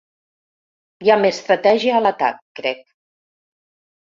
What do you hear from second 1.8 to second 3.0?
a l’atac, crec.